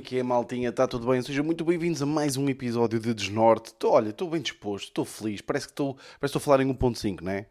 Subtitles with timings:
[0.00, 0.70] É que é, maltinha?
[0.70, 1.20] Está tudo bem?
[1.20, 3.74] Sejam muito bem-vindos a mais um episódio de Desnorte.
[3.74, 5.42] Tô, olha, estou bem disposto, estou feliz.
[5.42, 7.46] Parece que estou parece que a falar em 1.5, não é?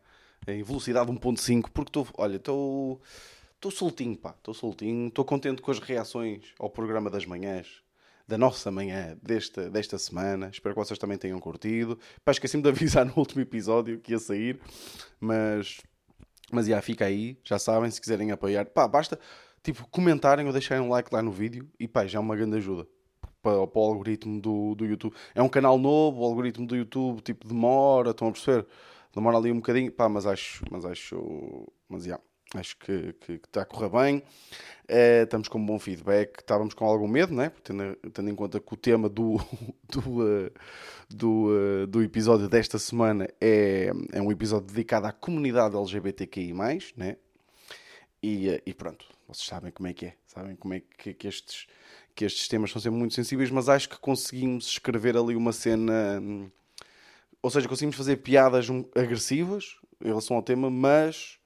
[0.48, 3.00] Em velocidade 1.5, porque estou, olha, estou
[3.54, 4.32] estou soltinho, pá.
[4.32, 7.84] Estou soltinho, estou contente com as reações ao programa das manhãs,
[8.28, 10.50] da nossa manhã desta, desta semana.
[10.52, 12.00] Espero que vocês também tenham curtido.
[12.26, 14.60] Pá, esqueci-me de avisar no último episódio que ia sair,
[15.20, 15.82] mas,
[16.52, 18.66] mas já fica aí, já sabem, se quiserem apoiar.
[18.66, 19.20] Pá, basta
[19.64, 22.58] tipo, comentarem ou deixarem um like lá no vídeo e pá, já é uma grande
[22.58, 22.88] ajuda
[23.42, 25.16] para, para o algoritmo do, do YouTube.
[25.34, 28.66] É um canal novo, o algoritmo do YouTube tipo demora, estão a perceber?
[29.14, 32.20] Demora ali um bocadinho, pá, mas acho, mas acho, mas já,
[32.56, 34.24] acho que, que, que está a correr bem.
[34.88, 36.40] É, estamos com um bom feedback.
[36.40, 37.52] Estávamos com algum medo, né?
[37.64, 39.38] Tendo, tendo em conta que o tema do,
[39.90, 40.52] do, uh,
[41.10, 46.54] do, uh, do episódio desta semana é, é um episódio dedicado à comunidade LGBTQI,
[46.96, 47.18] né?
[48.22, 51.28] E, uh, e pronto, vocês sabem como é que é, sabem como é que, que,
[51.28, 51.68] estes,
[52.16, 56.20] que estes temas são sempre muito sensíveis, mas acho que conseguimos escrever ali uma cena.
[56.20, 56.50] Hum,
[57.42, 61.38] ou seja, conseguimos fazer piadas agressivas em relação ao tema, mas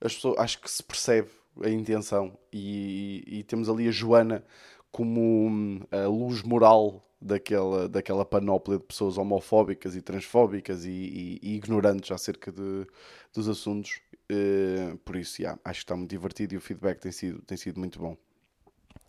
[0.00, 1.28] as pessoas, acho que se percebe
[1.62, 4.44] a intenção e, e, temos ali a Joana
[4.90, 11.40] como hum, a luz moral daquela, daquela panóplia de pessoas homofóbicas e transfóbicas e, e,
[11.42, 12.86] e ignorantes acerca de,
[13.32, 17.12] dos assuntos Uh, por isso, yeah, acho que está muito divertido e o feedback tem
[17.12, 18.16] sido, tem sido muito bom.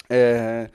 [0.06, 0.72] Uh,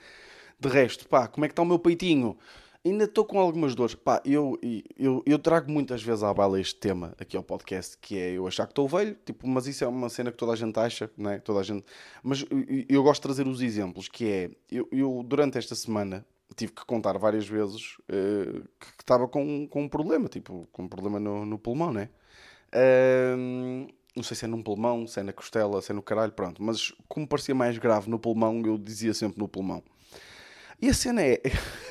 [0.59, 2.37] de resto, pá, como é que está o meu peitinho?
[2.85, 3.95] Ainda estou com algumas dores.
[3.95, 4.59] Pá, eu,
[4.97, 8.45] eu, eu trago muitas vezes à bala este tema aqui ao podcast, que é eu
[8.45, 11.09] achar que estou velho, tipo, mas isso é uma cena que toda a gente acha,
[11.17, 11.39] não é?
[11.39, 11.85] Toda a gente...
[12.21, 16.25] Mas eu, eu gosto de trazer os exemplos, que é, eu, eu durante esta semana
[16.57, 20.83] tive que contar várias vezes uh, que, que estava com, com um problema, tipo, com
[20.83, 22.09] um problema no, no pulmão, né?
[22.73, 26.31] Uh, não sei se é num pulmão, se é na costela, se é no caralho,
[26.31, 26.61] pronto.
[26.61, 29.83] Mas como parecia mais grave no pulmão, eu dizia sempre no pulmão.
[30.81, 31.41] E a cena é.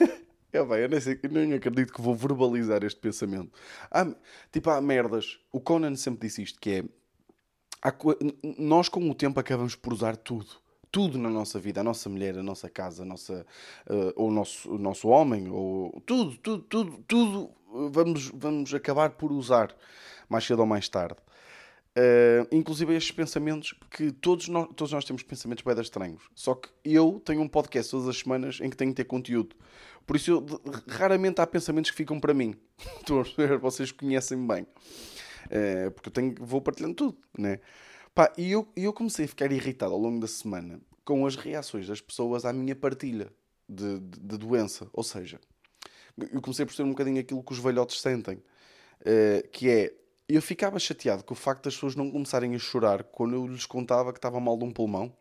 [0.53, 3.51] eu, bem, eu, nem sei, eu nem acredito que vou verbalizar este pensamento.
[3.91, 4.07] Há,
[4.53, 5.41] tipo, há merdas.
[5.51, 6.85] O Conan sempre disse isto: que é.
[7.83, 7.93] Há,
[8.59, 10.63] nós, com o tempo, acabamos por usar tudo.
[10.91, 13.47] Tudo na nossa vida, a nossa mulher, a nossa casa, a nossa,
[13.89, 17.51] uh, ou o nosso, o nosso homem, ou tudo, tudo, tudo, tudo,
[17.91, 19.75] vamos, vamos acabar por usar
[20.29, 21.17] mais cedo ou mais tarde.
[21.95, 26.23] Uh, inclusive estes pensamentos que todos nós, todos nós temos pensamentos bem estranhos.
[26.35, 29.55] Só que eu tenho um podcast todas as semanas em que tenho que ter conteúdo.
[30.07, 30.47] Por isso, eu,
[30.89, 32.55] raramente há pensamentos que ficam para mim.
[33.61, 34.63] Vocês conhecem-me bem.
[34.63, 37.19] Uh, porque eu tenho, vou partilhando tudo.
[37.39, 37.61] Né?
[38.15, 41.87] Pá, e eu, eu comecei a ficar irritado ao longo da semana com as reações
[41.87, 43.31] das pessoas à minha partilha
[43.69, 44.89] de, de, de doença.
[44.95, 45.39] Ou seja,
[46.17, 48.43] eu comecei a perceber um bocadinho aquilo que os velhotes sentem.
[49.01, 49.93] Uh, que é
[50.35, 53.67] eu ficava chateado com o facto das pessoas não começarem a chorar quando eu lhes
[53.67, 55.13] contava que estava mal de um pulmão.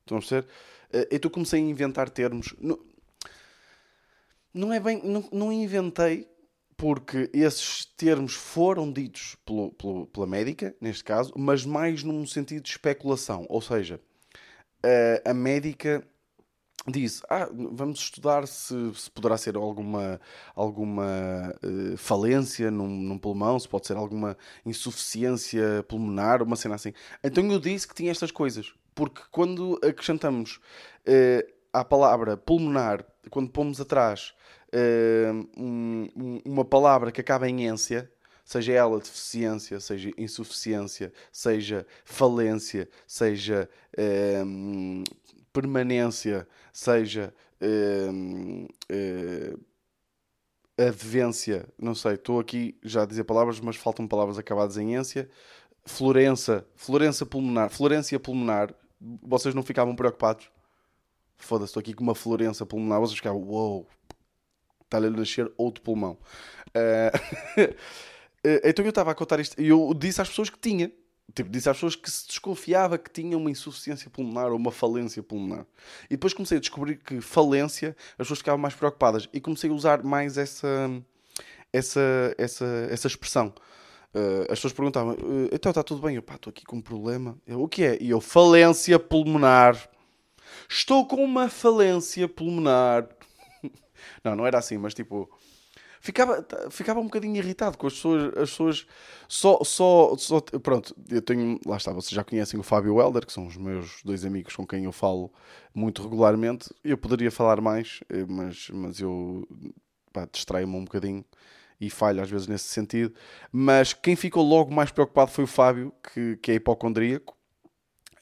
[0.00, 0.46] Estão a perceber?
[0.92, 2.54] Eh, então comecei a inventar termos.
[2.60, 2.78] Não,
[4.52, 5.00] não é bem.
[5.02, 6.28] Não, não, inventei
[6.76, 12.62] porque esses termos foram ditos pelo, pelo, pela médica, neste caso, mas mais num sentido
[12.62, 13.46] de especulação.
[13.48, 14.00] Ou seja,
[15.24, 16.06] a, a médica
[16.90, 20.20] disse: ah, vamos estudar se, se poderá ser alguma,
[20.54, 26.92] alguma uh, falência num, num, pulmão, se pode ser alguma insuficiência pulmonar, uma cena assim.
[27.22, 30.60] Então eu disse que tinha estas coisas, porque quando acrescentamos
[31.06, 34.34] uh, à palavra pulmonar, quando pomos atrás
[34.74, 38.10] uh, um, uma palavra que acaba em ência,
[38.44, 43.68] seja ela deficiência, seja insuficiência, seja falência, seja
[45.52, 49.60] permanência, seja uh, uh,
[51.78, 55.28] não sei, estou aqui já a dizer palavras, mas faltam palavras acabadas em ência.
[55.84, 58.74] Florença, Florença pulmonar, Florência pulmonar,
[59.22, 60.50] vocês não ficavam preocupados?
[61.36, 63.86] Foda-se, estou aqui com uma Florença pulmonar, vocês ficavam, uou, wow,
[64.84, 66.18] está-lhe a nascer outro pulmão.
[66.68, 67.74] Uh,
[68.64, 70.90] então eu estava a contar isto e eu disse às pessoas que tinha.
[71.34, 75.22] Tipo, disse às pessoas que se desconfiava que tinha uma insuficiência pulmonar ou uma falência
[75.22, 75.66] pulmonar.
[76.06, 79.28] E depois comecei a descobrir que falência, as pessoas ficavam mais preocupadas.
[79.32, 80.90] E comecei a usar mais essa,
[81.72, 83.52] essa, essa, essa expressão.
[84.14, 86.16] Uh, as pessoas perguntavam, uh, então está tudo bem?
[86.16, 87.38] Eu, pá, estou aqui com um problema.
[87.46, 87.98] Eu, o que é?
[87.98, 89.88] E eu, falência pulmonar.
[90.68, 93.08] Estou com uma falência pulmonar.
[94.22, 95.30] não, não era assim, mas tipo
[96.02, 98.86] ficava, ficava um bocadinho irritado com as pessoas, as pessoas
[99.28, 103.32] só, só, só, pronto, eu tenho, lá está, vocês já conhecem o Fábio Welder, que
[103.32, 105.32] são os meus dois amigos com quem eu falo
[105.72, 109.46] muito regularmente, eu poderia falar mais, eh, mas, mas eu
[110.32, 111.24] distraio-me um bocadinho
[111.80, 113.14] e falho às vezes nesse sentido,
[113.52, 117.36] mas quem ficou logo mais preocupado foi o Fábio, que, que é hipocondríaco,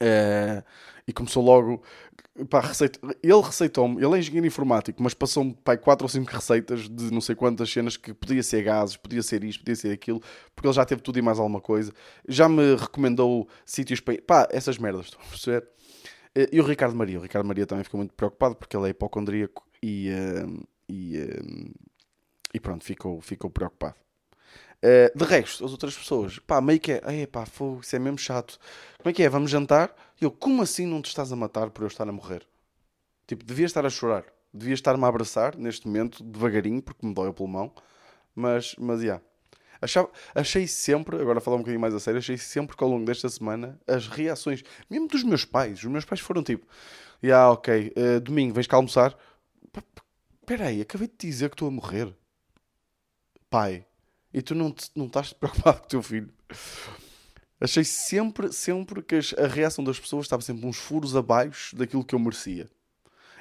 [0.01, 0.63] uh,
[1.07, 1.83] e começou logo
[2.49, 6.87] Pá, receita, ele receitou-me, ele é engenheiro informático, mas passou-me pá, 4 ou 5 receitas
[6.87, 10.21] de não sei quantas cenas que podia ser gases, podia ser isto, podia ser aquilo,
[10.55, 11.91] porque ele já teve tudo e mais alguma coisa.
[12.27, 14.21] Já me recomendou sítios para.
[14.21, 15.67] Pá, essas merdas, estão a perceber?
[16.33, 18.89] Eh, e o Ricardo Maria, o Ricardo Maria também ficou muito preocupado porque ele é
[18.91, 21.73] hipocondríaco e, uh, e, uh,
[22.53, 23.95] e pronto, ficou, ficou preocupado.
[25.15, 28.57] De resto, as outras pessoas, pá, meio que é, pá, fogo, isso é mesmo chato.
[28.97, 29.29] Como é que é?
[29.29, 29.93] Vamos jantar?
[30.21, 32.47] Eu, como assim não te estás a matar por eu estar a morrer?
[33.25, 34.23] Tipo, devias estar a chorar.
[34.53, 37.73] Devias estar-me a abraçar neste momento, devagarinho, porque me dói o pulmão.
[38.35, 39.05] Mas, mas, já.
[39.05, 39.25] Yeah.
[39.81, 42.89] Achava, achei sempre, agora a falar um bocadinho mais a sério, achei sempre que ao
[42.89, 46.67] longo desta semana as reações, mesmo dos meus pais, os meus pais foram tipo,
[47.23, 49.17] já, yeah, ok, uh, domingo, vens cá almoçar?
[50.39, 52.15] Espera aí, acabei de te dizer que estou a morrer.
[53.49, 53.87] Pai,
[54.31, 56.31] e tu não, te, não estás preocupado com o teu filho.
[57.61, 62.15] Achei sempre, sempre que a reação das pessoas estava sempre uns furos abaixo daquilo que
[62.15, 62.67] eu merecia.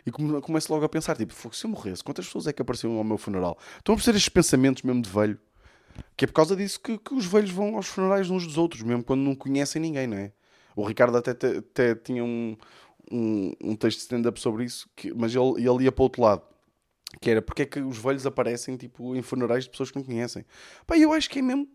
[0.05, 3.05] E começo logo a pensar, tipo, se eu morresse, quantas pessoas é que apareceram ao
[3.05, 3.59] meu funeral?
[3.79, 5.39] Estão a perceber estes pensamentos mesmo de velho?
[6.17, 8.83] Que é por causa disso que, que os velhos vão aos funerais uns dos outros,
[8.83, 10.33] mesmo quando não conhecem ninguém, não é?
[10.77, 12.57] O Ricardo até, até, até tinha um,
[13.11, 16.23] um, um texto de stand-up sobre isso, que, mas ele, ele ia para o outro
[16.23, 16.43] lado
[17.21, 20.05] que era porque é que os velhos aparecem tipo, em funerais de pessoas que não
[20.05, 20.45] conhecem.
[20.87, 21.69] Pá, eu acho que é mesmo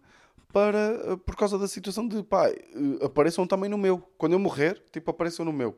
[0.55, 2.55] para, eh, por causa da situação de pá, eh,
[3.03, 3.99] apareçam também no meu.
[4.17, 5.77] Quando eu morrer, tipo, apareçam no meu.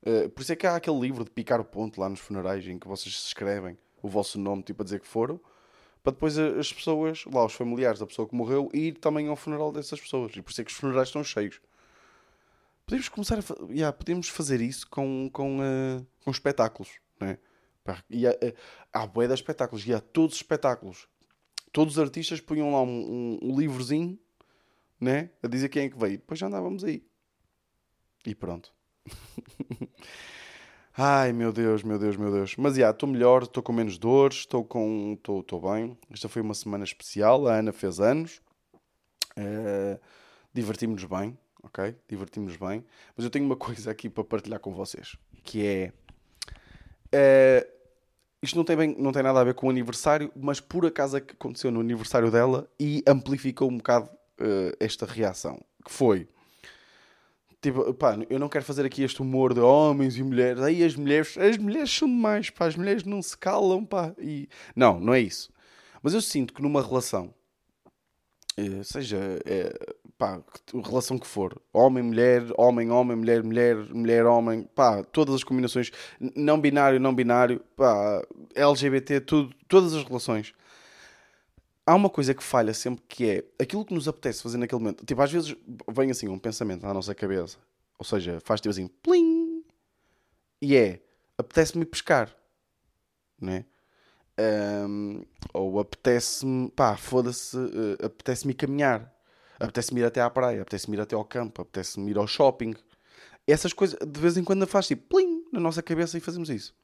[0.00, 2.64] Uh, por isso é que há aquele livro de picar o ponto lá nos funerais
[2.68, 5.40] em que vocês se escrevem o vosso nome, tipo, a dizer que foram,
[6.04, 9.72] para depois as pessoas, lá, os familiares da pessoa que morreu, ir também ao funeral
[9.72, 10.36] dessas pessoas.
[10.36, 11.60] E por isso é que os funerais estão cheios.
[12.86, 17.38] Podemos começar a yeah, podemos fazer isso com, com, uh, com espetáculos, não é?
[18.08, 18.34] E há,
[18.92, 21.08] há de espetáculos, e há todos os espetáculos.
[21.72, 24.18] Todos os artistas punham lá um, um, um livrozinho,
[25.00, 25.30] né?
[25.42, 26.18] A dizer quem é que veio.
[26.18, 27.04] Depois já andávamos aí.
[28.26, 28.72] E pronto.
[30.96, 32.56] Ai meu Deus, meu Deus, meu Deus.
[32.56, 35.14] Mas já, estou melhor, estou com menos dores, estou com.
[35.14, 35.96] estou bem.
[36.10, 37.46] Esta foi uma semana especial.
[37.46, 38.40] A Ana fez anos.
[39.38, 39.98] Uh,
[40.52, 41.94] Divertimos-nos bem, ok?
[42.08, 42.84] Divertimos-nos bem.
[43.16, 45.16] Mas eu tenho uma coisa aqui para partilhar com vocês.
[45.44, 45.92] Que é.
[47.14, 47.79] Uh,
[48.42, 51.16] isto não tem, bem, não tem nada a ver com o aniversário, mas por acaso
[51.16, 54.08] é que aconteceu no aniversário dela e amplificou um bocado
[54.40, 55.60] uh, esta reação.
[55.84, 56.28] Que foi.
[57.60, 60.62] Tipo, pá, eu não quero fazer aqui este humor de homens e mulheres.
[60.62, 64.14] Aí as mulheres, as mulheres são demais, pá, as mulheres não se calam, pá.
[64.18, 64.48] E...
[64.74, 65.52] Não, não é isso.
[66.02, 67.34] Mas eu sinto que numa relação,
[68.84, 70.42] seja é, pá,
[70.84, 75.90] relação que for, homem, mulher, homem, homem, mulher, mulher, mulher, homem, pá, todas as combinações,
[76.36, 78.22] não binário, não binário, pá,
[78.54, 80.52] LGBT, tudo, todas as relações.
[81.86, 85.04] Há uma coisa que falha sempre que é aquilo que nos apetece fazer naquele momento.
[85.04, 85.56] Tipo, às vezes
[85.88, 87.58] vem assim um pensamento à nossa cabeça,
[87.98, 89.64] ou seja, faz tipo assim, plim,
[90.60, 91.00] e é,
[91.38, 92.34] apetece-me pescar,
[93.40, 93.64] não é?
[94.40, 95.22] Um,
[95.52, 99.12] ou apetece-me, pá, foda-se, uh, apetece-me caminhar,
[99.58, 102.74] apetece-me ir até à praia, apetece-me ir até ao campo, apetece-me ir ao shopping.
[103.46, 106.74] Essas coisas, de vez em quando, faz tipo plim na nossa cabeça e fazemos isso.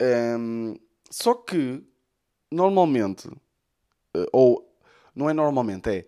[0.00, 0.76] Um,
[1.10, 1.82] só que,
[2.50, 4.72] normalmente, uh, ou
[5.14, 6.06] não é normalmente, é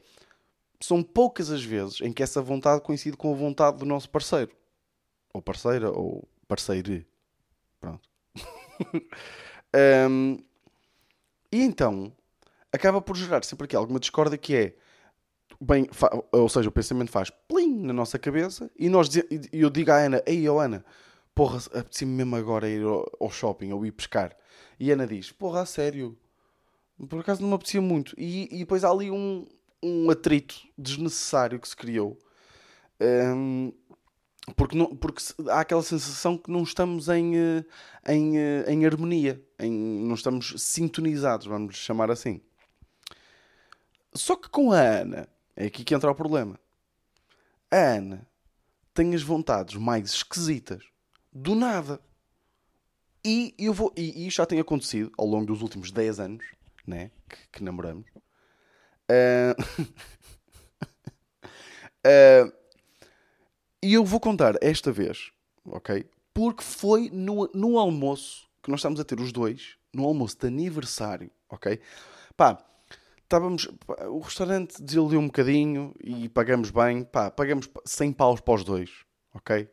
[0.80, 4.52] são poucas as vezes em que essa vontade coincide com a vontade do nosso parceiro,
[5.32, 7.04] ou parceira, ou parceiro.
[7.80, 8.08] Pronto.
[10.08, 10.38] Um,
[11.50, 12.12] e então
[12.72, 14.74] acaba por gerar sempre aqui alguma discórdia que é
[15.60, 15.88] bem,
[16.32, 19.96] ou seja, o pensamento faz plim na nossa cabeça e nós e eu digo à
[19.96, 20.84] Ana, ei oh Ana,
[21.34, 24.36] porra, apetecia-me mesmo agora ir ao shopping ou ir pescar.
[24.78, 26.16] E Ana diz, porra, a sério,
[27.08, 28.14] por acaso não me apetecia muito.
[28.18, 29.46] E, e depois há ali um,
[29.82, 32.18] um atrito desnecessário que se criou.
[33.00, 33.72] Um,
[34.52, 37.64] porque, não, porque há aquela sensação que não estamos em, eh,
[38.06, 42.40] em, eh, em harmonia, em, não estamos sintonizados, vamos chamar assim.
[44.12, 46.58] Só que com a Ana, é aqui que entra o problema.
[47.70, 48.28] A Ana
[48.92, 50.84] tem as vontades mais esquisitas
[51.32, 51.98] do nada.
[53.24, 56.44] E, eu vou, e, e já tem acontecido ao longo dos últimos 10 anos
[56.86, 58.06] né, que, que namoramos.
[59.10, 59.54] Uh...
[62.06, 62.52] uh
[63.84, 65.30] E eu vou contar esta vez,
[65.62, 66.06] ok?
[66.32, 70.46] Porque foi no, no almoço que nós estamos a ter os dois, no almoço de
[70.46, 71.78] aniversário, ok?
[72.34, 72.64] Pá,
[73.22, 73.68] estávamos.
[74.08, 78.90] O restaurante desiludiu um bocadinho e pagamos bem, pá, pagamos 100 paus para os dois,
[79.34, 79.68] ok?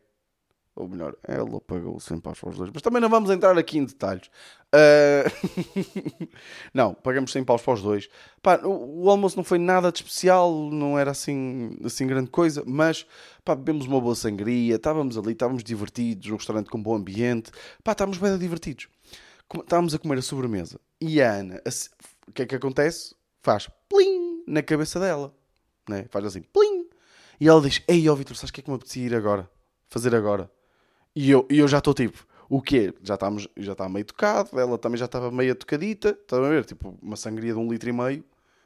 [0.74, 2.70] Ou melhor, ela pagou 100 paus para os dois.
[2.72, 4.30] Mas também não vamos entrar aqui em detalhes.
[4.74, 6.28] Uh...
[6.72, 8.08] não, pagamos 100 paus para os dois.
[8.42, 12.64] Pá, o, o, almoço não foi nada de especial, não era assim, assim grande coisa,
[12.66, 13.06] mas
[13.44, 17.50] pá, bebemos uma boa sangria, estávamos ali, estávamos divertidos, um restaurante com bom ambiente.
[17.84, 18.88] Pá, estávamos bem divertidos.
[19.54, 20.80] Estávamos a comer a sobremesa.
[20.98, 21.62] E a Ana,
[22.26, 23.14] o que é que acontece?
[23.42, 25.34] Faz plim na cabeça dela.
[25.86, 26.06] Né?
[26.10, 26.88] Faz assim, plim.
[27.38, 29.50] E ela diz: Ei, ó Vitor, sabes o que é que me apetecia ir agora?
[29.88, 30.50] Fazer agora?
[31.14, 32.92] E eu, e eu já estou tipo, o quê?
[33.02, 36.64] Já estamos, já está meio tocado, ela também já estava meio tocadita, estás a ver?
[36.64, 38.24] Tipo, uma sangria de um litro e meio,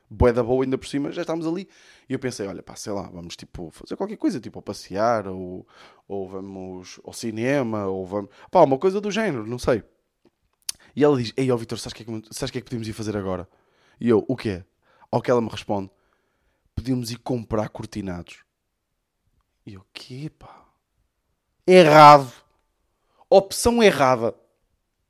[0.08, 1.68] boeda boa ainda por cima, já estamos ali.
[2.08, 5.66] E eu pensei, olha, pá, sei lá, vamos tipo fazer qualquer coisa, tipo, passear, ou,
[6.08, 8.30] ou vamos ao cinema, ou vamos.
[8.50, 9.82] pá, uma coisa do género, não sei.
[10.94, 12.88] E ela diz, ei, ó Vitor, sabes o que, é que, que é que podemos
[12.88, 13.48] ir fazer agora?
[14.00, 14.64] E eu, o quê?
[15.10, 15.90] Ao que ela me responde,
[16.74, 18.44] podemos ir comprar cortinados.
[19.66, 20.65] E eu, quê, pá?
[21.66, 22.32] Errado.
[23.28, 24.34] Opção errada.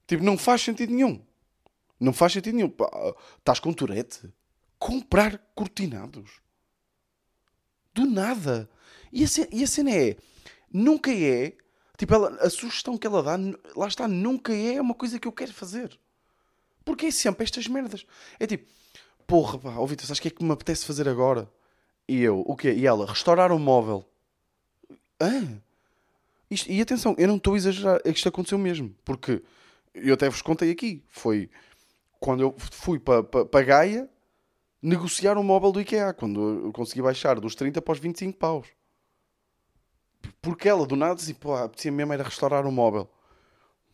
[0.07, 1.23] Tipo, não faz sentido nenhum.
[1.99, 2.73] Não faz sentido nenhum.
[3.39, 4.33] Estás com Tourette?
[4.79, 6.41] Comprar cortinados.
[7.93, 8.69] Do nada.
[9.13, 10.17] E a, cena, e a cena é...
[10.73, 11.57] Nunca é...
[11.97, 13.39] Tipo, ela, a sugestão que ela dá,
[13.75, 15.99] lá está, nunca é uma coisa que eu quero fazer.
[16.85, 18.05] Porque é sempre estas merdas.
[18.39, 18.71] É tipo,
[19.27, 21.51] porra, pá, oh sabes o que é que me apetece fazer agora?
[22.07, 22.73] E eu, o quê?
[22.73, 24.09] E ela, restaurar o móvel.
[25.21, 25.61] Hã?
[26.50, 28.95] Isto, e atenção, eu não estou a exagerar, é que isto aconteceu mesmo.
[29.05, 29.43] Porque
[29.95, 31.03] eu até vos contei aqui.
[31.09, 31.50] Foi
[32.21, 34.09] quando eu fui para pa, pa Gaia
[34.81, 36.12] negociar um móvel do IKEA.
[36.12, 38.67] Quando eu consegui baixar dos 30 para os 25 paus.
[40.41, 43.11] Porque ela do nada disse: pô, apetecia mesmo era restaurar o um móvel.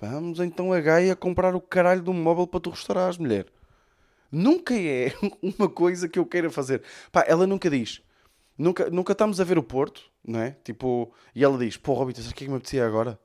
[0.01, 3.47] Vamos então a Gaia comprar o caralho de um móvel para tu restaurares, mulher.
[4.31, 6.83] Nunca é uma coisa que eu queira fazer.
[7.11, 8.03] Pá, ela nunca diz.
[8.57, 10.53] Nunca, nunca estamos a ver o Porto não é?
[10.65, 13.19] Tipo, e ela diz: Pô, Robito, sabe o que é que me apetecia agora?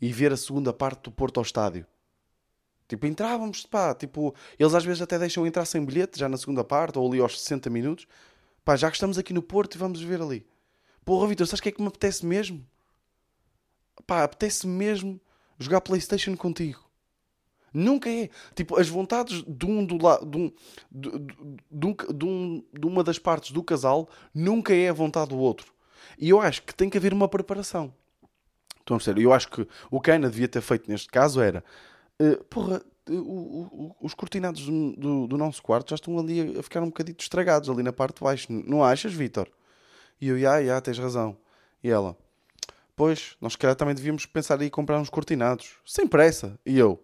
[0.00, 1.86] E ver a segunda parte do Porto ao estádio.
[2.88, 6.64] Tipo, entrávamos, pá, tipo, eles às vezes até deixam entrar sem bilhete, já na segunda
[6.64, 8.06] parte, ou ali aos 60 minutos.
[8.64, 10.46] Pá, já que estamos aqui no Porto, vamos ver ali.
[11.04, 12.66] Pô, Vitor, sabes o que é que me apetece mesmo?
[14.06, 15.20] Pá, apetece mesmo
[15.58, 16.81] jogar Playstation contigo.
[17.72, 18.28] Nunca é.
[18.54, 20.26] Tipo, as vontades de um do lado.
[20.26, 20.52] De, um,
[20.90, 21.10] de,
[21.70, 25.72] de, de, um, de uma das partes do casal nunca é a vontade do outro.
[26.18, 27.92] E eu acho que tem que haver uma preparação.
[28.80, 29.22] Estão a perceber?
[29.22, 31.64] Eu acho que o que a Ana devia ter feito neste caso era.
[32.20, 36.62] Uh, porra, uh, uh, os cortinados do, do, do, nosso quarto já estão ali a
[36.62, 38.52] ficar um bocadito estragados, ali na parte de baixo.
[38.52, 39.48] Não achas, Vitor?
[40.20, 41.36] E eu, já, já, tens razão.
[41.82, 42.16] E ela,
[42.94, 45.76] pois, nós se calhar também devíamos pensar em comprar uns cortinados.
[45.84, 46.58] Sem pressa.
[46.66, 47.02] E eu,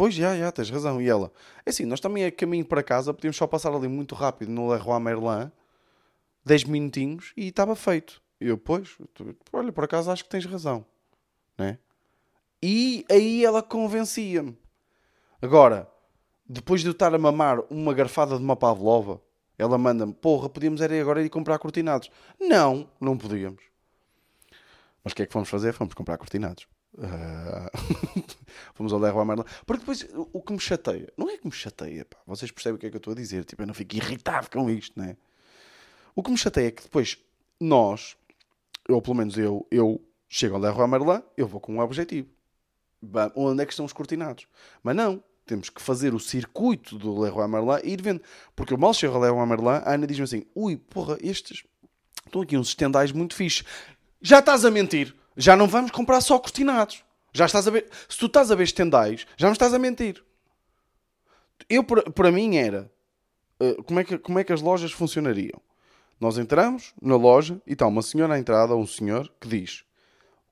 [0.00, 0.98] pois, já, já, tens razão.
[0.98, 1.30] E ela,
[1.66, 4.70] é assim, nós também a caminho para casa, podíamos só passar ali muito rápido no
[4.70, 5.52] Leroy Merlin
[6.42, 8.22] 10 minutinhos e estava feito.
[8.40, 10.86] E eu, pois, tu, olha, por acaso acho que tens razão.
[11.58, 11.78] Né?
[12.62, 14.56] E aí ela convencia-me.
[15.42, 15.86] Agora,
[16.46, 19.20] depois de eu estar a mamar uma garfada de uma pavlova,
[19.58, 22.10] ela manda-me, porra, podíamos ir agora ir comprar cortinados.
[22.40, 23.62] Não, não podíamos.
[25.04, 25.74] Mas o que é que fomos fazer?
[25.74, 26.66] Fomos comprar cortinados.
[27.00, 28.50] Uh...
[28.74, 29.44] fomos ao Leroy Merlin.
[29.66, 32.18] Porque depois, o que me chateia, não é que me chateia, pá.
[32.26, 33.44] vocês percebem o que é que eu estou a dizer.
[33.44, 35.16] Tipo, eu não fico irritado com isto, né?
[36.14, 37.18] O que me chateia é que depois
[37.60, 38.16] nós,
[38.88, 42.28] ou pelo menos eu, eu chego ao Leroy Merlin, eu vou com um objetivo.
[43.34, 44.46] Onde é que estão os cortinados?
[44.82, 48.22] Mas não, temos que fazer o circuito do Leroy Merlin e ir vendo.
[48.54, 51.64] Porque eu mal chego ao Leroy Merlin, a Ana diz-me assim, ui, porra, estes
[52.26, 53.64] estão aqui uns estendais muito fixes.
[54.20, 55.14] Já estás a mentir.
[55.40, 57.02] Já não vamos comprar só cortinados.
[57.32, 57.88] Já estás a ver.
[58.06, 60.22] Se tu estás a ver estendais, já me estás a mentir.
[61.66, 62.92] Eu, para mim, era.
[63.58, 65.58] Uh, como, é que, como é que as lojas funcionariam?
[66.20, 69.82] Nós entramos na loja e está uma senhora à entrada, ou um senhor, que diz: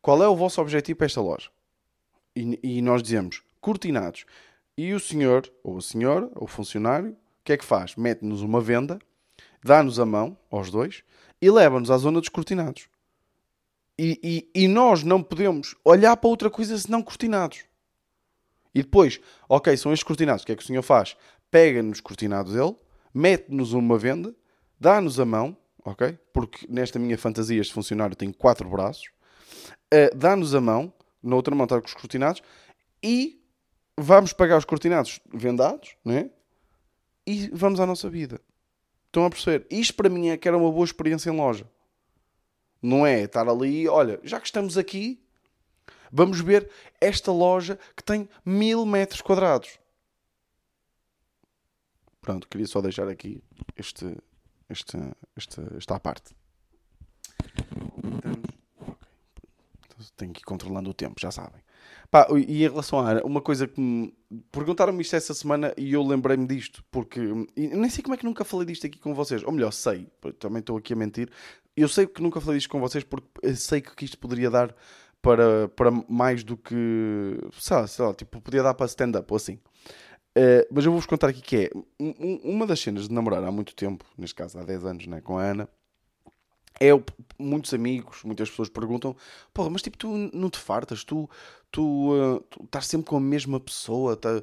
[0.01, 1.51] Qual é o vosso objetivo para esta loja?
[2.35, 4.25] E, e nós dizemos: Cortinados.
[4.75, 7.95] E o senhor, ou a senhora, ou o funcionário, o que é que faz?
[7.95, 8.99] Mete-nos uma venda,
[9.63, 11.03] dá-nos a mão, aos dois,
[11.43, 12.89] e leva-nos à zona dos cortinados.
[13.99, 17.65] E, e, e, nós não podemos olhar para outra coisa senão cortinados.
[18.73, 21.17] E depois, ok, são estes cortinados, o que é que o senhor faz?
[21.51, 22.77] Pega nos cortinados dele,
[23.13, 24.33] mete-nos uma venda,
[24.79, 26.17] dá-nos a mão, ok?
[26.33, 29.11] Porque nesta minha fantasia este funcionário tem quatro braços,
[29.93, 32.41] uh, dá-nos a mão, na outra mão está com os cortinados,
[33.03, 33.43] e
[33.97, 36.31] vamos pagar os cortinados vendados, né?
[37.27, 38.41] E vamos à nossa vida.
[39.07, 39.67] Estão a perceber?
[39.71, 41.67] Isto para mim é que era uma boa experiência em loja.
[42.81, 45.21] Não é estar ali, olha, já que estamos aqui,
[46.13, 46.71] vamos ver
[47.01, 49.79] esta loja que tem mil metros quadrados.
[52.21, 53.43] Pronto, queria só deixar aqui
[53.77, 54.17] este,
[54.69, 56.37] esta, esta, esta à parte.
[59.83, 60.11] Estamos.
[60.17, 61.61] Tenho que ir controlando o tempo, já sabem.
[62.11, 64.15] Pá, e em relação a Ana, uma coisa que me...
[64.51, 67.21] perguntaram-me isto essa semana e eu lembrei-me disto, porque
[67.57, 69.43] nem sei como é que nunca falei disto aqui com vocês.
[69.43, 70.09] Ou melhor, sei,
[70.39, 71.31] também estou aqui a mentir.
[71.81, 74.75] Eu sei que nunca falei disto com vocês porque sei que isto poderia dar
[75.23, 76.75] para, para mais do que.
[77.59, 79.59] Sei lá, sei lá tipo, podia dar para stand-up ou assim.
[80.37, 83.51] Uh, mas eu vou-vos contar aqui que é um, uma das cenas de namorar há
[83.51, 85.69] muito tempo, neste caso há 10 anos, né, com a Ana
[86.81, 86.91] é
[87.39, 89.17] muitos amigos, muitas pessoas perguntam:
[89.71, 91.05] mas tipo, tu não te fartas?
[91.05, 91.29] Tu,
[91.71, 94.17] tu, uh, tu estás sempre com a mesma pessoa?
[94.17, 94.43] Tá...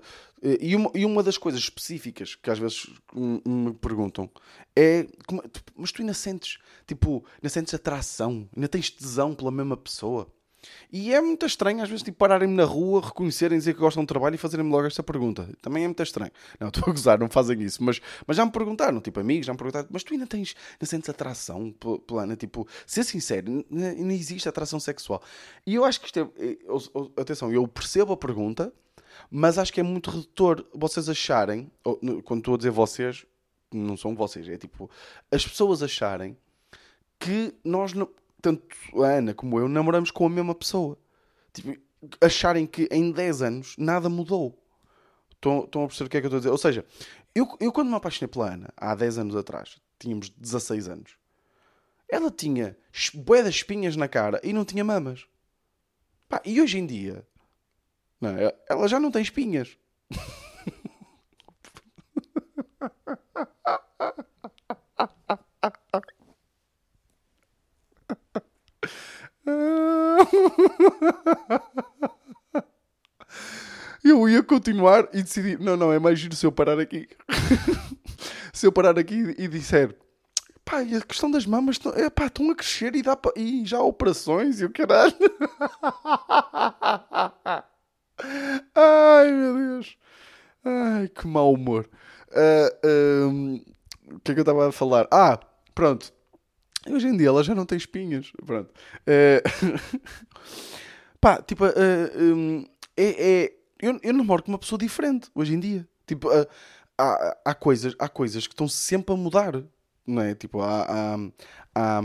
[0.60, 4.30] E, uma, e uma das coisas específicas que às vezes me perguntam
[4.76, 5.44] é: como,
[5.76, 8.48] mas tu ainda sentes, tipo, ainda sentes atração?
[8.56, 10.28] Ainda tens tesão pela mesma pessoa?
[10.92, 14.08] E é muito estranho, às vezes, tipo, pararem-me na rua, reconhecerem, dizer que gostam de
[14.08, 15.50] trabalho e fazerem-me logo esta pergunta.
[15.62, 16.32] Também é muito estranho.
[16.60, 17.84] Não, estou a gozar, não fazem isso.
[17.84, 20.86] Mas, mas já me perguntaram, tipo, amigos, já me perguntaram, mas tu ainda tens, ainda
[20.86, 21.74] sentes atração
[22.08, 22.36] plana?
[22.36, 25.22] Tipo, ser sincero, não existe atração sexual.
[25.66, 27.22] E eu acho que isto é.
[27.22, 28.74] Atenção, eu percebo a pergunta,
[29.30, 31.72] mas acho que é muito redutor vocês acharem,
[32.24, 33.26] quando estou a dizer vocês,
[33.74, 34.90] não são vocês, é tipo,
[35.32, 36.38] as pessoas acharem
[37.20, 38.10] que nós não
[38.46, 41.00] tanto a Ana como eu namoramos com a mesma pessoa.
[41.52, 41.76] Tipo,
[42.22, 44.62] acharem que em 10 anos nada mudou.
[45.34, 46.52] Estão, a perceber o que é que eu estou a dizer?
[46.52, 46.86] Ou seja,
[47.34, 51.18] eu, eu quando me apaixonei pela Ana, há 10 anos atrás, tínhamos 16 anos,
[52.08, 52.78] ela tinha
[53.16, 55.26] bué das espinhas na cara e não tinha mamas.
[56.30, 57.26] Pá, e hoje em dia,
[58.22, 58.30] não,
[58.70, 59.76] ela já não tem espinhas.
[74.06, 77.10] Eu ia continuar e decidi: não, não, é mais giro se eu parar aqui.
[78.54, 79.98] se eu parar aqui e disser:
[80.64, 83.84] pá, a questão das mamas é, pá, estão a crescer e, dá e já há
[83.84, 85.16] operações e o caralho.
[88.74, 89.98] Ai meu Deus,
[90.64, 91.90] ai que mau humor.
[92.30, 93.56] Uh, um,
[94.14, 95.06] o que é que eu estava a falar?
[95.12, 95.38] Ah,
[95.74, 96.14] pronto.
[96.88, 98.32] Hoje em dia ela já não tem espinhas.
[98.46, 98.72] Pronto.
[99.02, 99.42] Uh,
[101.26, 101.70] pá, tipo, uh,
[102.20, 102.64] um,
[102.96, 105.88] é, é, eu, eu namoro com uma pessoa diferente hoje em dia.
[106.06, 106.46] Tipo, uh,
[106.96, 109.64] há, há, coisas, há coisas que estão sempre a mudar.
[110.06, 110.36] Não é?
[110.36, 111.18] Tipo, há, há,
[111.74, 112.02] há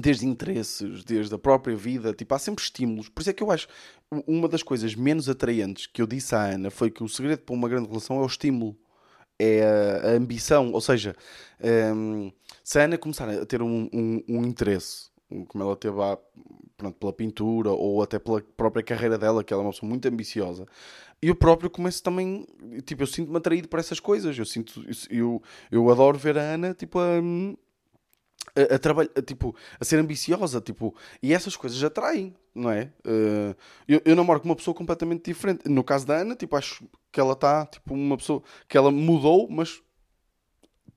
[0.00, 3.10] desde interesses, desde a própria vida, tipo, há sempre estímulos.
[3.10, 3.68] Por isso é que eu acho
[4.26, 7.54] uma das coisas menos atraentes que eu disse à Ana foi que o segredo para
[7.54, 8.74] uma grande relação é o estímulo
[9.38, 10.72] é a, ambição.
[10.72, 11.14] Ou seja,
[11.94, 12.32] um,
[12.64, 15.10] se a Ana começar a ter um, um, um interesse,
[15.46, 16.18] como ela teve a,
[16.76, 20.06] pronto, pela pintura ou até pela própria carreira dela, que ela é uma pessoa muito
[20.08, 20.66] ambiciosa,
[21.20, 22.46] eu próprio começo também,
[22.84, 24.38] tipo, eu sinto-me atraído por essas coisas.
[24.38, 27.20] Eu sinto, eu, eu adoro ver a Ana, tipo, a
[28.54, 32.92] a, a trabalhar, tipo, a ser ambiciosa, tipo, e essas coisas atraem, não é?
[33.06, 33.54] Uh,
[33.86, 35.68] eu, eu namoro com uma pessoa completamente diferente.
[35.68, 39.48] No caso da Ana, tipo, acho que ela está, tipo, uma pessoa que ela mudou,
[39.50, 39.82] mas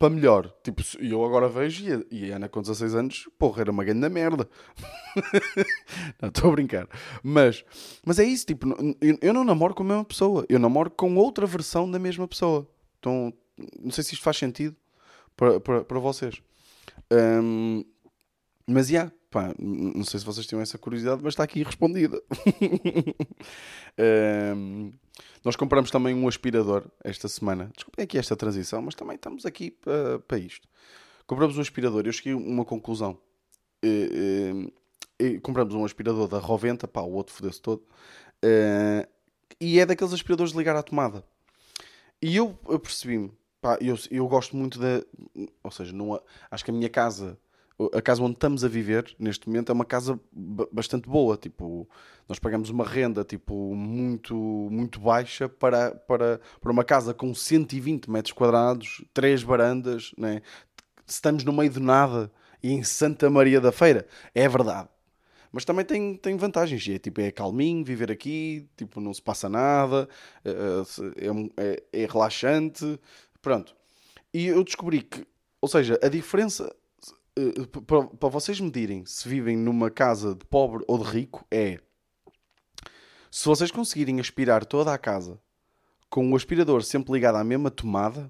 [0.01, 0.51] para melhor.
[0.63, 4.49] Tipo, eu agora vejo e a, Ana com 16 anos, porra, era uma grande merda.
[6.19, 6.87] não, estou a brincar.
[7.21, 7.63] Mas,
[8.03, 8.67] mas é isso, tipo,
[8.99, 12.27] eu, eu não namoro com a mesma pessoa, eu namoro com outra versão da mesma
[12.27, 12.67] pessoa.
[12.97, 13.31] Então,
[13.79, 14.75] não sei se isto faz sentido
[15.37, 16.41] para, para, para vocês.
[17.11, 17.85] Um,
[18.65, 19.13] mas, já, yeah,
[19.59, 22.19] não sei se vocês tinham essa curiosidade, mas está aqui respondida.
[24.57, 24.93] um,
[25.43, 27.71] nós compramos também um aspirador esta semana.
[27.75, 30.67] Desculpem aqui esta transição, mas também estamos aqui para, para isto.
[31.25, 32.03] Compramos um aspirador.
[32.05, 33.17] Eu cheguei a uma conclusão.
[33.83, 34.71] Uh,
[35.21, 37.83] uh, compramos um aspirador da Roventa, pá, o outro fodeu-se todo.
[39.59, 41.23] E é daqueles aspiradores de ligar à tomada.
[42.21, 45.03] E eu, eu percebi-me, Pá, eu, eu gosto muito da.
[45.63, 46.19] Ou seja, não,
[46.49, 47.37] acho que a minha casa,
[47.93, 50.19] a casa onde estamos a viver neste momento, é uma casa
[50.71, 51.37] bastante boa.
[51.37, 51.87] Tipo,
[52.27, 58.09] nós pagamos uma renda tipo, muito, muito baixa para, para, para uma casa com 120
[58.09, 60.11] metros quadrados, três varandas.
[60.17, 60.41] Né?
[61.07, 64.07] Estamos no meio de nada e em Santa Maria da Feira.
[64.33, 64.89] É verdade
[65.53, 66.87] mas também tem, tem vantagens.
[66.87, 70.07] É, tipo, é calminho viver aqui, tipo, não se passa nada,
[70.45, 72.97] é, é, é, é relaxante,
[73.41, 73.75] Pronto.
[74.33, 75.25] E eu descobri que,
[75.59, 76.73] ou seja, a diferença
[77.85, 81.79] para, para vocês medirem se vivem numa casa de pobre ou de rico é
[83.31, 85.39] se vocês conseguirem aspirar toda a casa
[86.09, 88.29] com o aspirador sempre ligado à mesma tomada,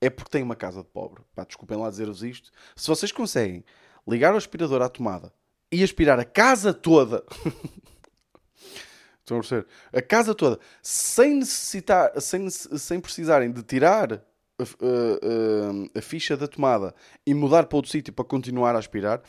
[0.00, 1.24] é porque tem uma casa de pobre.
[1.34, 2.52] Pá, desculpem lá dizer-vos isto.
[2.76, 3.64] Se vocês conseguem
[4.06, 5.32] ligar o aspirador à tomada
[5.72, 7.24] e aspirar a casa toda.
[9.18, 9.66] Estão a perceber?
[9.92, 14.24] A casa toda, sem necessitar, sem, sem precisarem de tirar
[14.58, 16.94] a, a, a, ficha da tomada
[17.26, 19.22] e mudar para outro sítio para continuar a aspirar,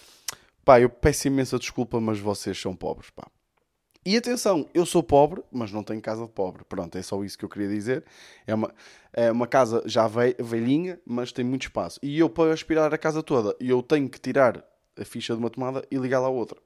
[0.65, 3.27] Pá, eu peço imensa desculpa, mas vocês são pobres, pá.
[4.05, 6.63] E atenção, eu sou pobre, mas não tenho casa de pobre.
[6.65, 8.03] Pronto, é só isso que eu queria dizer.
[8.45, 8.73] É uma,
[9.13, 11.99] é uma casa já velhinha, mas tem muito espaço.
[12.03, 14.63] E eu, para aspirar a casa toda, eu tenho que tirar
[14.97, 16.59] a ficha de uma tomada e ligá-la à outra.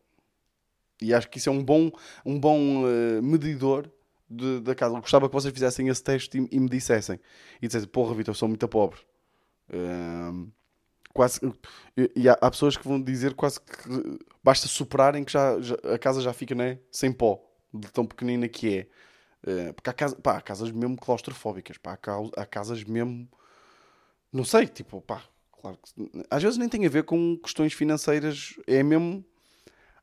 [1.02, 1.92] E acho que isso é um bom,
[2.26, 3.90] um bom uh, medidor
[4.30, 4.96] de, da casa.
[4.96, 7.20] Eu gostava que vocês fizessem esse teste e, e me dissessem.
[7.62, 9.00] E dissessem, porra, Vitor, sou muito pobre.
[9.70, 10.50] Uh,
[11.14, 11.42] quase,
[12.16, 15.98] e há, há, pessoas que vão dizer quase que basta superarem que já, já a
[15.98, 18.88] casa já fica né, sem pó, de tão pequenina que é.
[19.50, 23.28] Uh, porque há, casa, pá, há casas mesmo claustrofóbicas, pá, há, há casas mesmo.
[24.32, 28.56] Não sei, tipo, pá, claro que, às vezes nem tem a ver com questões financeiras,
[28.68, 29.24] é mesmo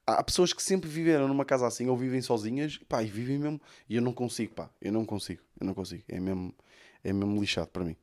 [0.06, 3.60] há pessoas que sempre viveram numa casa assim ou vivem sozinhas pá, e vivem mesmo.
[3.88, 6.04] E eu não consigo, pá, eu não consigo, eu não consigo.
[6.08, 6.54] É mesmo,
[7.02, 7.96] é mesmo lixado para mim.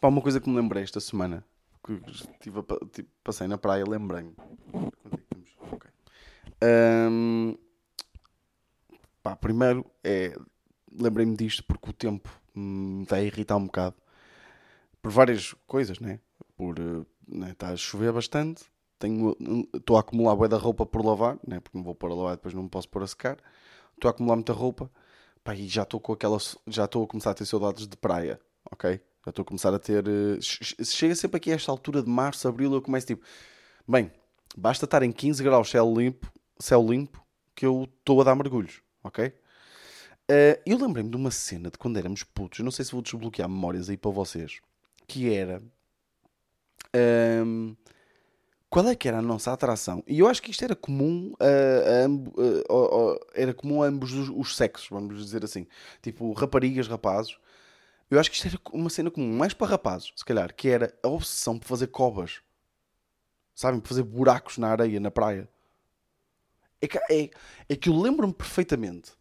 [0.00, 1.44] Pá, uma coisa que me lembrei esta semana,
[1.84, 2.00] que
[2.40, 4.34] tive, tipo, passei na praia, lembrei-me.
[6.60, 7.08] É.
[7.08, 7.56] Um,
[9.22, 10.34] pá, primeiro é.
[10.94, 13.96] Lembrei-me disto porque o tempo me está a irritar um bocado
[15.00, 16.20] por várias coisas, né?
[16.54, 18.64] Por eh, né, está a chover bastante,
[19.02, 19.36] tenho,
[19.74, 21.58] estou a acumular bué da roupa por lavar, né?
[21.58, 23.36] porque não vou pôr a lavar depois não me posso pôr a secar.
[23.94, 24.90] Estou a acumular muita roupa
[25.42, 26.38] pá, e já estou com aquela.
[26.66, 29.00] Já estou a começar a ter saudades de praia, ok?
[29.24, 30.06] Já estou a começar a ter.
[30.06, 33.24] Uh, chega sempre aqui a esta altura de março, abril, eu começo tipo.
[33.86, 34.10] Bem,
[34.56, 38.80] basta estar em 15 graus céu limpo, céu limpo que eu estou a dar mergulhos,
[39.02, 39.26] ok?
[40.30, 43.48] Uh, eu lembrei-me de uma cena de quando éramos putos, não sei se vou desbloquear
[43.48, 44.60] memórias aí para vocês,
[45.06, 45.60] que era.
[46.94, 47.74] Um,
[48.72, 50.02] qual é que era a nossa atração?
[50.06, 54.14] E eu acho que isto era comum a, a, a, a era comum a ambos
[54.14, 55.66] os, os, sexos, vamos dizer assim.
[56.00, 57.36] Tipo, raparigas, rapazes.
[58.10, 60.98] Eu acho que isto era uma cena comum, mais para rapazes, se calhar, que era
[61.02, 62.40] a obsessão por fazer covas.
[63.54, 63.78] Sabem?
[63.78, 65.46] Por fazer buracos na areia, na praia.
[66.80, 67.30] É que, é,
[67.68, 69.12] é que eu lembro-me perfeitamente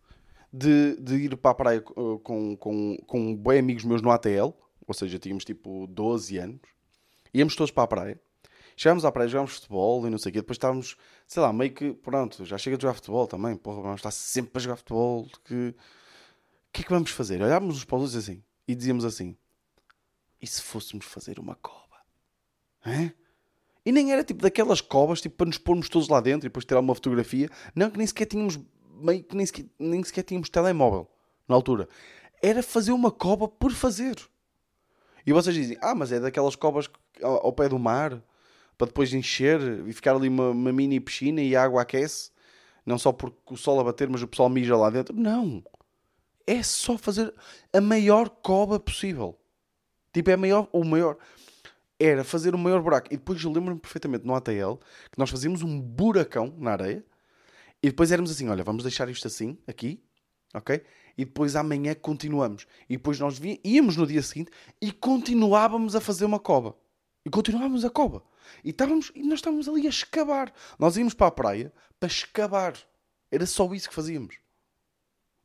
[0.52, 4.54] de, de ir para a praia com, com, com, com bem amigos meus no ATL,
[4.88, 6.62] ou seja, tínhamos tipo 12 anos,
[7.34, 8.22] íamos todos para a praia
[8.82, 10.40] Chegámos à praia, jogámos futebol e não sei o quê.
[10.40, 13.56] Depois estávamos, sei lá, meio que, pronto, já chega de jogar futebol também.
[13.56, 15.30] Porra, vamos estar sempre a jogar futebol.
[15.46, 15.76] Que...
[16.68, 17.40] O que é que vamos fazer?
[17.44, 19.38] Olhávamos os paulos assim e dizíamos assim:
[20.42, 21.96] e se fôssemos fazer uma cova?
[22.84, 23.14] Hã?
[23.86, 26.66] E nem era tipo daquelas covas tipo, para nos pormos todos lá dentro e depois
[26.66, 27.52] tirar uma fotografia.
[27.76, 28.60] Não, que nem sequer tínhamos
[29.00, 31.08] meio que nem sequer, nem sequer tínhamos telemóvel
[31.48, 31.88] na altura.
[32.42, 34.16] Era fazer uma cova por fazer.
[35.24, 36.90] E vocês dizem, ah, mas é daquelas covas
[37.22, 38.20] ao, ao pé do mar
[38.82, 42.32] para depois encher e ficar ali uma, uma mini piscina e a água aquece,
[42.84, 45.16] não só porque o sol a bater, mas o pessoal mija lá dentro.
[45.16, 45.64] Não!
[46.48, 47.32] É só fazer
[47.72, 49.38] a maior cova possível.
[50.12, 51.16] Tipo, é maior, o maior.
[52.00, 53.14] Era fazer o maior buraco.
[53.14, 54.78] E depois eu lembro-me perfeitamente no ATL
[55.12, 57.06] que nós fazíamos um buracão na areia
[57.84, 60.04] e depois éramos assim: olha, vamos deixar isto assim, aqui,
[60.56, 60.82] ok?
[61.16, 62.66] E depois amanhã continuamos.
[62.90, 64.50] E depois nós íamos no dia seguinte
[64.82, 66.76] e continuávamos a fazer uma cova.
[67.24, 68.24] E continuávamos a cova.
[68.64, 70.54] E, estávamos, e nós estávamos ali a escavar.
[70.78, 72.74] Nós íamos para a praia para escavar.
[73.32, 74.36] Era só isso que fazíamos.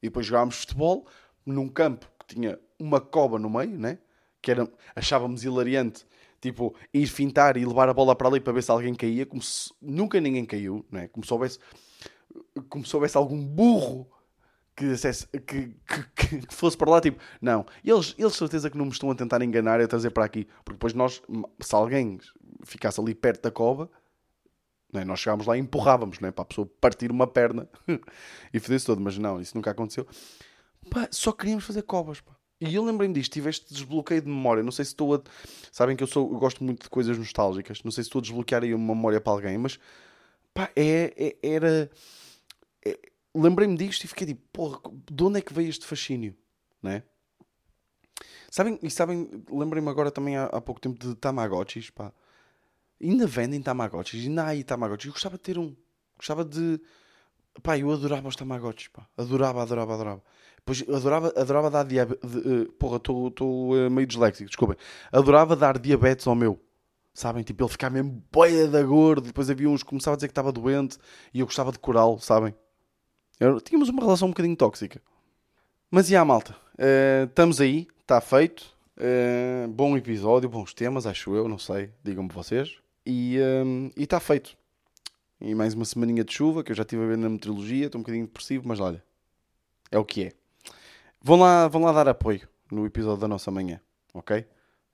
[0.03, 1.07] E depois jogávamos futebol
[1.45, 3.99] num campo que tinha uma cova no meio, né?
[4.42, 6.07] Que era, achávamos hilariante,
[6.40, 9.42] tipo, ir fintar e levar a bola para ali para ver se alguém caía, como
[9.42, 11.09] se nunca ninguém caiu, né?
[11.09, 11.59] Como se houvesse,
[12.69, 14.11] como se houvesse algum burro
[14.77, 14.95] que,
[15.47, 15.75] que,
[16.16, 17.64] que, que, fosse para lá, tipo, não.
[17.83, 20.47] Eles, eles certeza que não me estão a tentar enganar e a trazer para aqui,
[20.64, 21.23] porque depois nós,
[21.61, 22.19] se alguém
[22.64, 23.90] ficasse ali perto da cova,
[24.95, 25.05] é?
[25.05, 26.31] nós chegámos lá e empurrávamos é?
[26.31, 27.69] para a pessoa partir uma perna
[28.53, 30.07] e fazer-se todo, mas não, isso nunca aconteceu.
[30.90, 32.21] Pá, só queríamos fazer covas.
[32.21, 32.37] Pá.
[32.61, 34.62] E eu lembrei-me disto, tive este desbloqueio de memória.
[34.62, 35.23] Não sei se estou a.
[35.71, 37.83] Sabem que eu, sou, eu gosto muito de coisas nostálgicas.
[37.83, 39.79] Não sei se estou a desbloquear aí uma memória para alguém, mas
[40.55, 41.90] pá, é, é era.
[42.85, 42.99] É...
[43.35, 46.35] Lembrei-me disto e fiquei tipo, porra, de onde é que veio este fascínio?
[46.83, 47.03] Né?
[48.51, 52.12] Sabem, e sabem, lembrei-me agora também há, há pouco tempo de Tamagotchis, pá.
[53.00, 55.06] Ainda vendem Tamagotchis, ainda há aí Tamagotchis.
[55.06, 55.74] Eu gostava de ter um.
[56.16, 56.80] Gostava de.
[57.62, 59.06] Pá, eu adorava os Tamagotchis, pá.
[59.16, 60.22] Adorava, adorava, adorava.
[60.56, 62.35] Depois adorava, adorava dar diabetes.
[62.35, 64.76] Uh, porra, estou uh, meio disléxico, desculpem.
[65.12, 66.61] Adorava dar diabetes ao meu.
[67.14, 67.42] Sabem?
[67.42, 69.26] Tipo, ele ficava mesmo boia da gordo.
[69.26, 70.98] Depois havia uns que começavam a dizer que estava doente
[71.32, 72.54] e eu gostava de curá-lo, sabem?
[73.38, 75.00] Eu, tínhamos uma relação um bocadinho tóxica.
[75.90, 78.74] Mas e yeah, malta, uh, estamos aí, está feito.
[78.98, 82.76] Uh, bom episódio, bons temas, acho eu, não sei, digam-me vocês.
[83.07, 84.57] E um, está feito.
[85.40, 88.01] E mais uma semaninha de chuva, que eu já estive a ver na meteorologia, estou
[88.01, 89.03] um bocadinho depressivo, mas olha,
[89.92, 90.33] é o que é.
[91.23, 93.81] Vão lá, vão lá dar apoio no episódio da nossa manhã,
[94.12, 94.45] ok?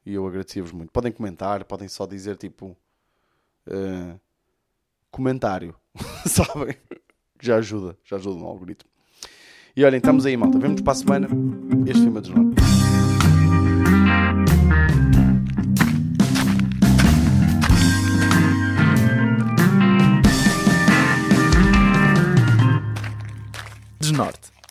[0.05, 0.91] E eu agradecia-vos muito.
[0.91, 2.77] Podem comentar, podem só dizer tipo.
[3.67, 4.21] Uh,
[5.11, 5.75] comentário.
[6.27, 6.77] Sabem?
[7.41, 8.91] Já ajuda, já ajuda no algoritmo.
[9.75, 10.59] E olhem, estamos aí, malta.
[10.59, 11.29] Vemos para a semana.
[11.87, 12.62] Este filme é desnorte.
[24.13, 24.62] Desnorte.